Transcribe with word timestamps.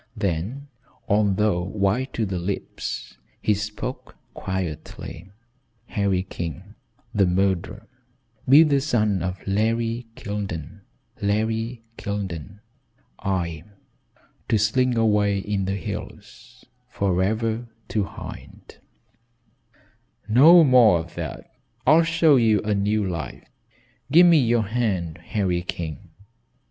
Then 0.17 0.67
although 1.07 1.61
white 1.63 2.11
to 2.13 2.25
the 2.25 2.39
lips, 2.39 3.19
he 3.39 3.53
spoke 3.53 4.15
quietly: 4.33 5.29
"Harry 5.89 6.23
King 6.23 6.73
the 7.13 7.27
murderer 7.27 7.85
be 8.49 8.63
the 8.63 8.81
son 8.81 9.21
of 9.21 9.37
Larry 9.47 10.07
Kildene 10.15 10.79
Larry 11.21 11.83
Kildene 11.99 12.61
I 13.19 13.63
to 14.49 14.57
slink 14.57 14.97
away 14.97 15.37
in 15.37 15.65
the 15.65 15.75
hills 15.75 16.65
forever 16.89 17.67
to 17.89 18.03
hide" 18.05 18.77
"No 20.27 20.63
more 20.63 20.97
of 20.97 21.13
that. 21.13 21.45
I'll 21.85 22.01
show 22.01 22.37
you 22.37 22.59
a 22.63 22.73
new 22.73 23.07
life. 23.07 23.47
Give 24.11 24.25
me 24.25 24.39
your 24.39 24.63
hand, 24.63 25.19
Harry 25.19 25.61
King." 25.61 26.09